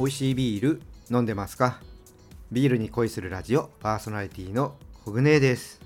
[0.00, 1.82] 美味しいビール飲んでますか？
[2.50, 4.74] ビールに恋するラジオパーソナリティの
[5.04, 5.78] コグネです。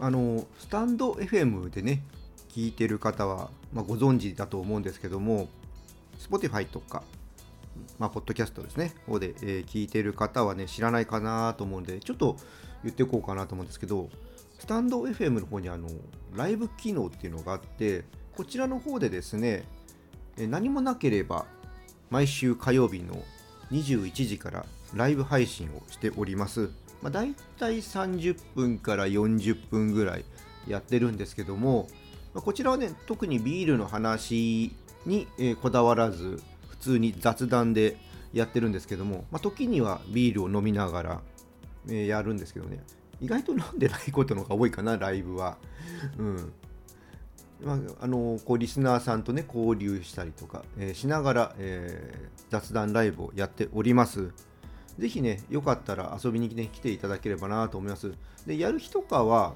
[0.00, 2.02] あのスタンド FM でね
[2.48, 5.48] 聞いてる方は、まあ、ご存知だと思うんですけども
[6.18, 7.04] Spotify とか
[8.00, 12.36] まあ、ポッドキャストですね、方で、えー、聞いてる方はね、知らないかなと思うんで、ちょっと
[12.82, 14.08] 言っていこうかなと思うんですけど、
[14.58, 15.88] スタンド FM の方にあの
[16.34, 18.04] ライブ機能っていうのがあって、
[18.36, 19.62] こちらの方でですね、
[20.36, 21.46] 何もなければ
[22.12, 23.16] 毎週火曜日の
[23.70, 26.68] 21時からライブ配信をしております。
[27.00, 30.24] まあ、大体30分から40分ぐらい
[30.68, 31.88] やってるんですけども、
[32.34, 34.76] まあ、こちらはね、特にビールの話
[35.06, 37.96] に、え、こだわらず、普通に雑談で
[38.34, 41.22] やってるんですけども、まあ、時にはビールを飲みながら、
[41.88, 42.84] え、やるんですけどね、
[43.22, 45.56] 意外と飲んでないことの方が多いかな、ライブは。
[46.18, 46.52] うん
[47.64, 54.32] まあ、あのこうリスナーさんとね交流したりとか、えー、しながら、えー、雑談ライブをやっております。
[54.98, 58.12] ぜひね、よかったら遊びに、ね、来ていただければなと思います。
[58.46, 59.54] で、やる日とかは、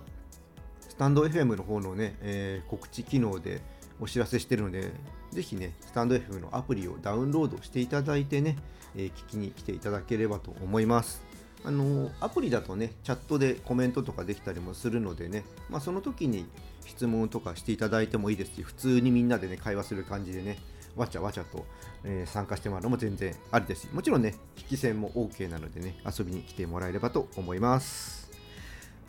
[0.81, 3.61] スタンド FM の方のね、えー、告知機能で
[4.01, 4.93] お知らせしてるので、
[5.33, 8.57] ぜひね、スタンド FM のアプリをダウンロードしていただいてね、
[8.95, 11.26] えー、聞きに来ていただければと思います。
[11.67, 16.47] あのアプリだとね、チャットでコメントとかできたりもするのでね、まあ、その時に
[16.86, 20.59] 質問とかしていただいてもいいですし、普通にみんなでね、会話する感じでね、
[20.94, 21.67] わちゃわちゃと、
[22.05, 28.31] えー、参加してもらうのも全然ありですし、もちろんね、引き戦も OK なのでね、遊びに来てもらえればと思います。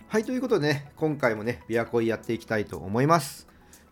[0.07, 3.46] はい、ということでね、今回もね、ビアコイやっていきたいと思います。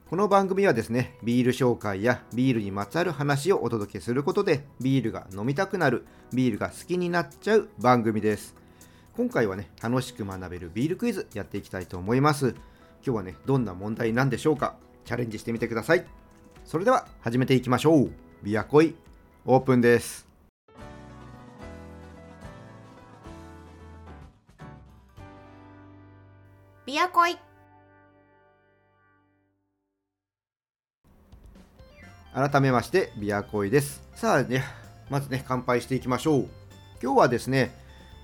[0.07, 8.55] この番組はですね、ビール紹介やビールにまつわる話をお届けすることで、ビールが飲みたくなる、ビールが好きになっちゃう番組です。
[9.17, 12.49] 今回はね、楽しく学べるビールクイズやっていきたいと思います。
[13.03, 16.05] 今日はね、どんな問題なんでしょうかチャレンジしてみてください。
[16.65, 18.11] それでは始めていきましょう。
[18.43, 18.93] ビアコイ
[19.43, 20.27] オープンです。
[26.85, 27.44] ビアコイ
[32.35, 34.03] 改めましてビアコイです。
[34.13, 34.61] さあね、
[35.09, 36.49] まずね、乾杯していきましょう。
[37.01, 37.73] 今日はですね、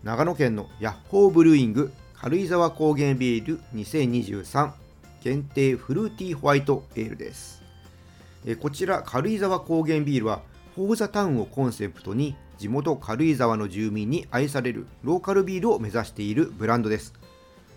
[0.04, 4.74] 長野県のヤッホーブルーイング軽井沢高原ビール2023
[5.24, 7.64] 限定フルーティーホワイトエールです。
[8.46, 10.42] えこちら軽井沢高原ビールは
[10.76, 17.14] フォーザタウンをコンセプトに地元軽井沢の住民に愛されるローカルビールを目指しているブランドです。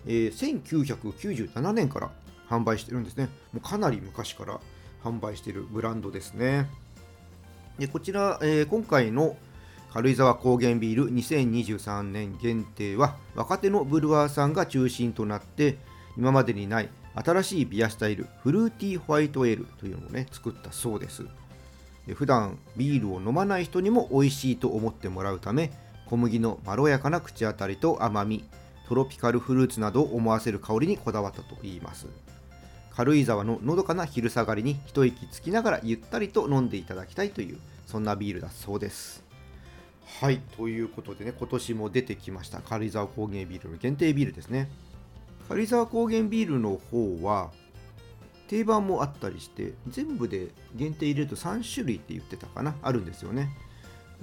[0.05, 2.11] えー、1997年から
[2.49, 3.29] 販売してるんですね。
[3.53, 4.59] もうかなり昔から
[5.05, 6.67] 販売しているブランドですね。
[7.77, 9.37] でこちら、えー、今回の
[9.93, 15.77] 軽井沢高原ビール2023年限定は若手のブルワーさんが中心となって
[16.17, 21.25] 今までにない新しいビアスタイルフルーティーホワイトエールというのをね作ったそうです
[22.13, 25.71] 普段ビールを飲まない人にも美味しいと思ってもらうため
[26.07, 28.43] 小麦のまろやかな口当たりと甘み
[28.87, 32.07] トロピカルフルーツなどを思わせる香りにこだわったといいます
[32.95, 39.25] 軽井沢ののどかな昼下がりに一息つきながらゆったりと飲んでいただきたいというそんなビールだそうです
[40.19, 44.69] はい、ということでね、今年も出てきました、軽井沢高原ビールの限定ビールですね。
[45.49, 47.51] 軽井沢高原ビールの方は、
[48.47, 53.49] 定番もあったりして、全部で限定入れると3種類って言ってたかな、あるんですよね。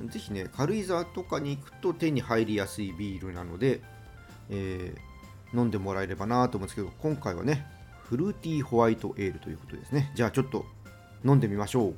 [0.06, 3.82] ぜひね、軽井沢とかに行くと手に入りやすいビールなので、
[4.48, 7.66] えー、飲んでもらえればなと思うんですけど、今回はね、
[8.12, 10.12] フルーティーホワイトエールということですね。
[10.14, 10.66] じゃあちょっと
[11.24, 11.94] 飲んでみましょう。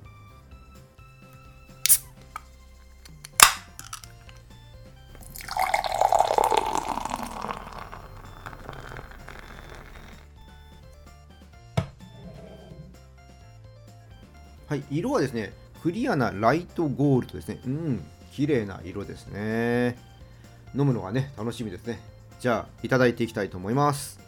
[14.68, 15.52] はい、色はですね、
[15.82, 17.58] クリアなライトゴールドですね。
[17.66, 19.98] うん、綺麗な色ですね。
[20.76, 21.98] 飲むのがね、楽しみですね。
[22.38, 24.23] じゃあ、いただいていきたいと思います。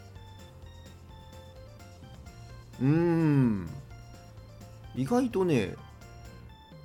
[2.81, 3.69] うーん、
[4.95, 5.75] 意外とね、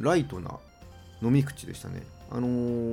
[0.00, 0.58] ライトな
[1.22, 2.02] 飲み口でしたね。
[2.30, 2.92] あのー、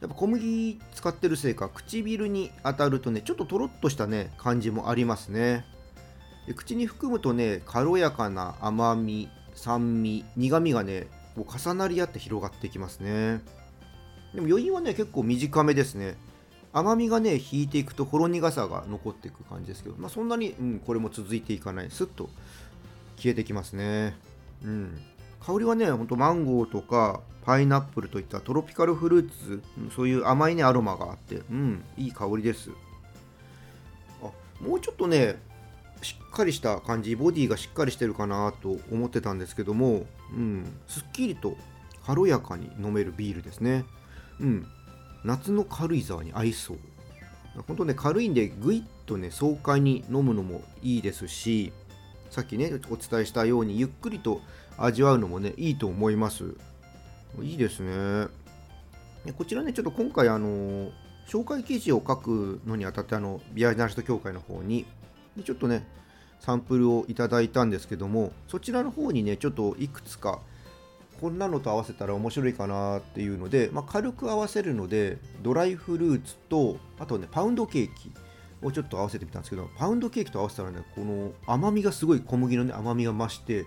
[0.00, 5.64] やっぱ小麦使ってるせいか、唇に当たるとね、ちょっととろっとしたね、感じもありますね。
[6.46, 13.42] で口に含むとね、軽やかな甘み、酸味苦味がねこう重なり合って広がってきますね
[14.32, 16.16] でも余韻はね結構短めですね
[16.72, 21.90] 甘みがね引いていくとほろ苦さが残っていく感じですけど、まあ、そんなに、うん、これも続いていかない。
[21.90, 22.28] スッと
[23.16, 24.16] 消えてきますね。
[24.64, 24.98] うん。
[25.44, 29.62] 香りはねほんとマンゴーとかパイナップルといったトロピカルフルーツ、
[29.94, 32.70] そういう甘いねアロマがあってうんいい香りです。
[34.22, 34.30] あ
[34.60, 35.36] もうちょっとね
[36.02, 41.56] しっかりした感じボディがしっかりしてるかなと思ってたんですけども、うん、すっきりと
[42.04, 43.84] 軽やかに飲めるビールですね。
[44.40, 44.66] うん。
[45.24, 46.78] 夏の軽井沢に合いそう
[47.66, 51.72] 本当ね軽いんでぐいっとね爽快に飲むのもいいですし
[52.30, 54.40] さっきねお伝えしたようにゆっくりと
[54.76, 56.54] 味わうのもねいいと思います。
[57.42, 58.28] いいですね。
[59.36, 60.90] こちらねちょっと今回あの
[61.26, 64.86] 紹介記事を書くのにあたってあのビアジナリスト協会の方に
[65.44, 65.86] ちょっとね
[66.40, 70.40] サンプルをいただいたんですけどもそちらの方にねちょっといくつか
[71.20, 78.12] こんなのと合わせたら面白いかなっていうので、まあ、軽く合わせるのでドライフルーツとあとねパウンドケーキ
[78.62, 83.66] をちょっと合わせてみたんですけどパウンドケーキと合わせたらねこの甘みがすごい小麦のね甘みが増して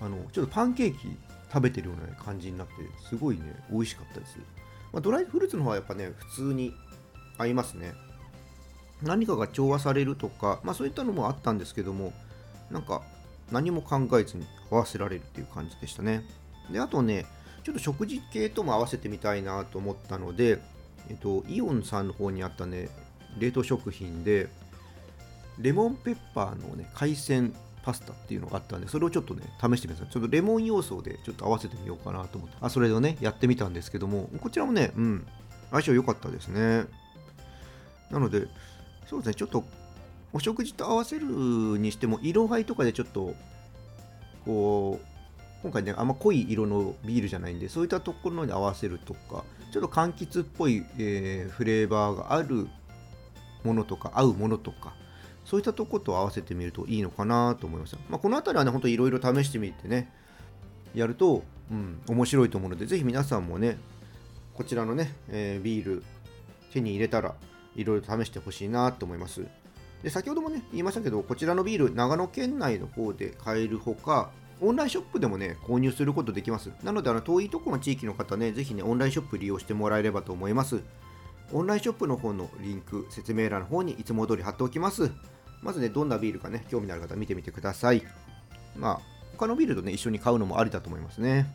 [0.00, 1.16] あのちょっとパンケーキ
[1.52, 2.72] 食べてるような感じになって
[3.08, 4.38] すごいね美味しかったです、
[4.92, 6.74] まあ、ドライフルーツの方はやっぱね普通に
[7.38, 7.92] 合いますね。
[9.02, 12.12] 何かが調和されるとか、まあ、そういったのもあったんですけども
[12.70, 13.02] なんか
[13.50, 16.22] 何も考えずに合わせられるっていう感じでしたね。
[16.72, 17.26] であとね
[17.62, 20.60] ちょっと食事系とも合わせてみたいなと思ったので、
[21.08, 22.88] えっと、イオンさんの方にあったね
[23.38, 24.48] 冷凍食品で
[25.58, 32.56] レモンペッパーのね海鮮パスタっていうのがあったんでそれをちょっとね試してみたちょっとレモン要素でちょっと合わせてみようかなと思って。
[32.60, 35.26] あそれをねやってみたんですけどもこちらもねうん
[35.70, 36.84] 相性良かったですね。
[38.10, 38.46] なので
[39.08, 39.64] そうですねちょっと
[40.32, 43.34] お食事と合わせるにしても色合いとかでちょっと
[44.44, 45.11] こう
[45.62, 52.68] 今回ねあんま濃い色のビールじゃないんでそういったところに合わせるとかちょっと柑橘っぽい、えー、フレーバーがある
[53.64, 54.94] ものとか合うものとか
[55.44, 60.12] そういったとこと合わせてみるといいのかなと思いました、まあ、この辺りはねほんといろいろ試してみてね
[60.94, 63.78] やると、うん、面白いと思うのでぜひ皆さんもね
[64.54, 66.04] こちらのね、えー、ビール
[66.72, 67.34] 手に入れたら
[67.76, 69.46] いろいろ試してほしいなと思います。
[70.02, 74.30] で先ほどもね言いましたけどこちらのビール長野県内の方で買えるほか
[74.62, 76.70] オンラインショップでもね、購入することできます。
[76.84, 80.80] なので、あの遠いところの地域の方ね、ぜひね、オンラインショップ利用してもらえればと思います。
[81.52, 85.10] オンラインショップの方のリンク、説明欄の方にいつも通り貼っておきます。
[85.62, 88.02] まずね、どんなビールかね、興味のある方見てみてください。
[88.76, 89.00] まあ、
[89.32, 91.52] 他のビールとね、一緒に買うのもありだと思いますね。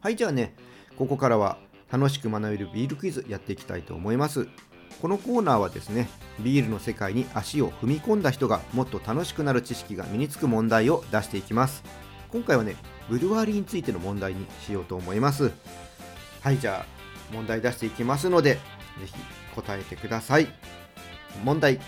[0.00, 0.54] はい、じゃあね、
[0.96, 1.58] ここからは
[1.90, 4.48] 楽しく学べるビールクイズやっていきたいと思います。
[5.00, 6.08] このコーナーはですね
[6.40, 11.82] ビールの世界に足を踏み込んだ人がもっと楽しくなる知識が身につく問題を出していきます。
[12.30, 12.76] 今回はね
[13.08, 15.52] ブルワリーについての問題にしようと思います。
[16.42, 18.60] はいじゃあ問題出していきますのでぜ
[19.06, 19.14] ひ
[19.54, 20.48] 答えてください。
[21.44, 21.80] 問題。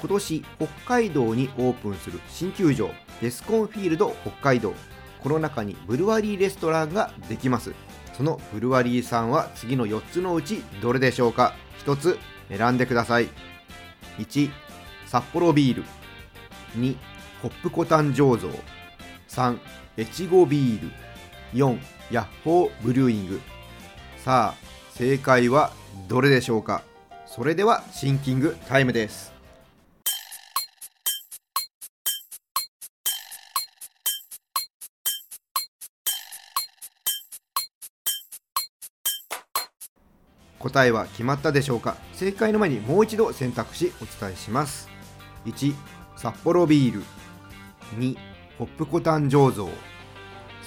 [0.00, 2.88] 今年北海道にオープンする新球場
[3.20, 4.72] デスコンフィールド北海道。
[5.20, 7.74] この中にブルワリーレストランができます。
[8.18, 11.54] そのブルワリーさんは次の4つのうちどれでしょうか
[11.86, 12.18] ？1つ
[12.48, 13.28] 選んでください。
[14.18, 14.50] 1
[15.06, 15.84] 札幌ビール。
[16.76, 16.96] 2
[17.40, 18.50] コップコタン醸造。
[19.28, 19.56] 3
[19.96, 20.90] 越後ビール。
[21.54, 21.78] 4
[22.10, 23.40] ヤッホーブリューイング。
[24.16, 25.70] さあ正解は
[26.08, 26.82] どれでしょうか？
[27.24, 29.37] それではシンキングタイムです。
[40.58, 41.96] 答えは決まったでしょうか？
[42.12, 44.88] 正解の前にもう一度選択肢お伝えします。
[45.46, 45.74] 1
[46.16, 47.02] 札幌ビール。
[47.96, 48.16] 2
[48.58, 49.68] ホップコタン醸造。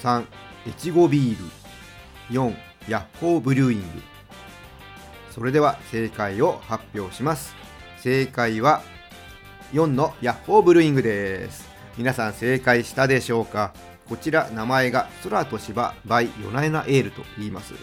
[0.02, 0.24] 3
[0.66, 1.44] 越後ビール。
[2.34, 2.54] 4
[2.88, 3.86] ヤッホーブリューイング。
[5.30, 7.54] それでは正解を発表します。
[7.98, 8.82] 正解は
[9.72, 11.68] 4のヤッホーブルーイングです。
[11.98, 13.74] 皆さん正解したでしょうか？
[14.08, 17.74] こちら名前が空と芝 by ヨナエナエールと言います。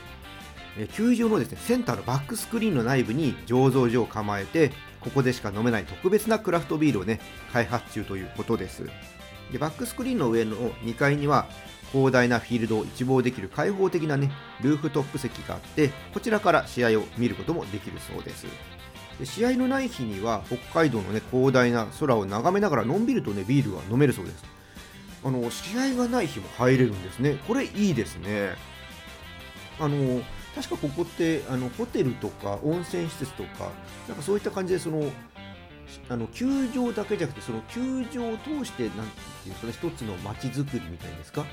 [0.93, 4.71] 球場のですねセンターのバックスクリーンの内部に醸造所を構えて
[5.01, 7.19] ここでしか飲めない特別なクラフトビールをね
[7.53, 8.83] 開発中ということです。
[9.51, 11.47] でバックスクリーンの上の2階には
[11.91, 18.45] 広大なフィールドを一望できる開放的なねルーフトップ席があってこちらから試合を見ることもできるそうです。
[19.19, 24.43] で試合のない日には北海道のね広大な空を眺めながらのんびりとねビールが飲めるそうです。
[25.23, 27.37] あの試合がない日も入れるんですね。
[27.47, 28.51] これいいですね。
[29.79, 30.21] あの
[30.55, 33.71] 確かここってあのホテルとか温泉施設とか
[34.07, 35.09] なんかそういった感じでその
[36.09, 39.07] あの球場だけじゃなくてその球場を通してなん
[39.43, 41.45] ていうかね一つの街づくりみたいですか？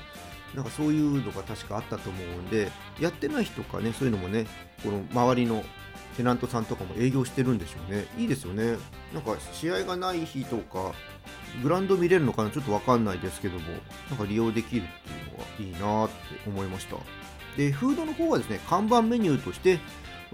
[0.55, 4.47] なんかそういうのが確かあったと思うんでやってない日とかねそういうのもね
[4.83, 5.63] この周りの
[6.15, 8.05] テナントさんとかも営業してるんでしょうね。
[8.17, 8.77] いいですよね。
[9.13, 10.93] なんか試合がない日とか
[11.61, 12.49] グラウンド見れるのかな？
[12.49, 13.61] ちょっとわかんないですけども
[14.09, 14.85] なんか利用できるっ
[15.57, 16.15] ていうのはいいなって
[16.49, 16.95] 思いました。
[17.57, 19.79] でフードの方はですね看板メニューとして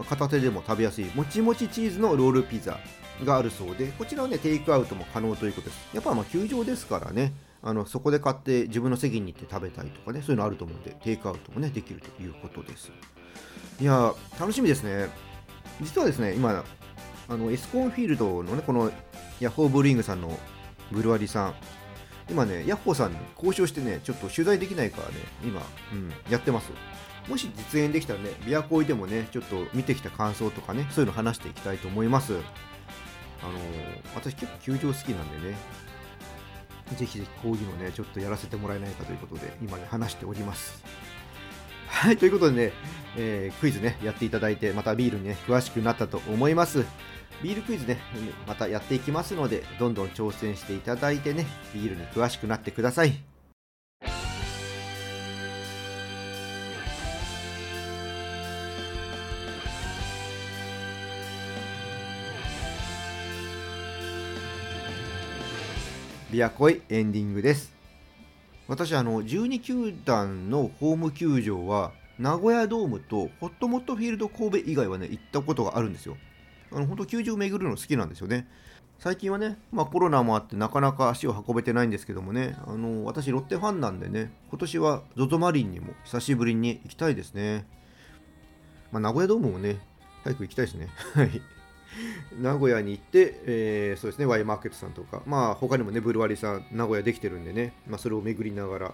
[0.10, 2.80] 片手でも食べやすいもちもちチーズのロールピザ
[3.24, 5.90] があるそうでこちらはねテイクアウトも可能ということです。
[5.94, 12.92] やっぱま球場ですからねあのそこで買って自分の席に行って食べたいとかねそういうのあると思うんでテイクアウトもねできるということです。
[13.80, 15.10] いや楽しみですね。
[15.82, 16.64] 実はですね今
[17.30, 18.92] あのエスコンフィールドのねこの
[19.40, 20.38] ヤッホーブルーイングさんの
[20.92, 21.56] ブルワリさん
[22.30, 25.62] 今ねヤッホーさんに交渉してねちょっと取材できないからね今、
[25.94, 26.72] うん、やってます。
[27.28, 32.34] もし実現できたらね琵琶湖いでもねちょっと見てきた感想とかねそういうの話していきたいと思います
[33.42, 33.60] あの、
[34.16, 35.56] 私結構球場好きなんでね
[36.96, 40.84] ぜひぜひこういうのね、ちょっとやらせてもらえないかということで、今ね、話しております。
[41.88, 42.74] はい、ということでね、
[43.18, 46.86] えー、クイズね、やっていただいて、またビールにね、詳しくなったと思います。
[47.42, 48.00] ビールクイズね、
[48.48, 53.33] またやっていきますので、どんどん挑戦していただいてね、ビールに詳しくなってください。
[66.34, 67.72] ビアコイエンディングです。
[68.68, 76.18] 私あの12球団のホーム球場は名古屋ドームとホットモットフィールド神戸以外はね行ったことがあるんですよ。
[76.72, 78.48] あの本当球場を巡るの好きなんですよね。
[78.98, 87.68] 最近はね、まあ、コロナもあってなかなか足を運べてないんですけどもねあの私ロッテファンなんでね今年は ZOZO マリンにも久しぶりに行きたいですね、
[88.92, 89.78] まあ、名古屋ドームもね
[90.24, 90.88] 早く行きたいですね。
[91.14, 91.53] はい。
[92.40, 98.94] 名古屋に行って、えー、そうですね、ワイマーケットさんとか、まあ、他にもね、ブルワリーさん、名古屋できてるんでね、まあ、それを巡りながら、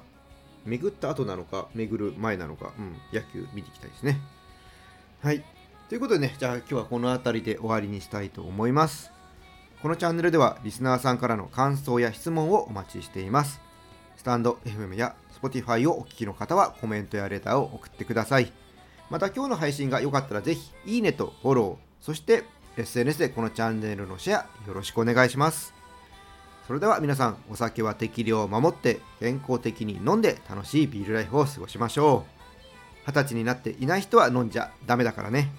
[0.65, 4.19] 巡った後なのか、巡る前なのか、うん、野球見ていきたいですね。
[5.21, 5.43] はい。
[5.89, 9.11] ということでね、じゃあ今日はこの辺りで終わりにしたいと思います。
[9.81, 13.61] このチャンネルでは、リスナーさんからの感想や質問をお待ちしています。
[14.17, 18.51] スタンド FM や Spotify をお聞きの方はコメントやレターを送ってください。
[19.09, 22.43] また今日の配信が良かったらぜひ、いいねとフォロー、そして
[22.79, 25.73] SNS でこのチャンネルのシェアよろしくお願いします。
[26.67, 32.39] それでは皆さん、お酒は適量を守って健康的に飲んで楽しいビールライフを過ごしましょう。
[33.07, 35.51] 二十歳になっていない人は飲んじゃダメだからね。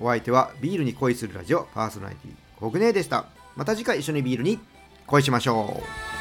[0.00, 3.26] お相手はビールに恋するラジオパーソナリティコグネでした。
[3.56, 4.58] また次回一緒にビールに
[5.06, 6.11] 恋しましょう。